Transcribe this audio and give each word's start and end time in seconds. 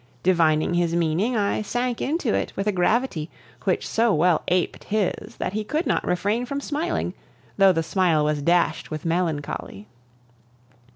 Divining 0.23 0.73
his 0.73 0.95
meaning, 0.95 1.37
I 1.37 1.61
sank 1.61 2.01
into 2.01 2.33
it 2.33 2.51
with 2.55 2.65
a 2.65 2.71
gravity, 2.71 3.29
which 3.65 3.87
so 3.87 4.11
well 4.11 4.41
aped 4.47 4.85
his, 4.85 5.35
that 5.37 5.53
he 5.53 5.63
could 5.63 5.85
not 5.85 6.03
refrain 6.03 6.43
from 6.47 6.59
smiling, 6.59 7.13
though 7.57 7.71
the 7.71 7.83
smile 7.83 8.25
was 8.25 8.41
dashed 8.41 8.89
with 8.89 9.05
melancholy. 9.05 9.85